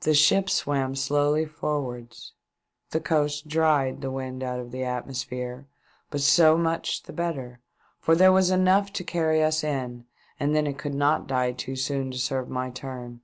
The 0.00 0.14
ship 0.14 0.48
swam 0.48 0.94
slowly 0.96 1.44
forwards. 1.44 2.32
The 2.92 3.00
coast 3.00 3.46
dried 3.46 4.00
the 4.00 4.10
wind 4.10 4.42
out 4.42 4.58
of 4.58 4.70
the 4.70 4.84
atmosphere, 4.84 5.66
but 6.08 6.22
so 6.22 6.56
much 6.56 7.02
the 7.02 7.12
better, 7.12 7.60
for 7.98 8.14
there 8.16 8.32
was 8.32 8.50
enough 8.50 8.90
to 8.94 9.04
carry 9.04 9.42
us 9.42 9.62
in, 9.62 10.06
and 10.38 10.56
then 10.56 10.66
it 10.66 10.78
could 10.78 10.94
not 10.94 11.26
die 11.26 11.52
too 11.52 11.76
soon 11.76 12.10
to 12.10 12.16
serve 12.18 12.48
my 12.48 12.70
turn. 12.70 13.20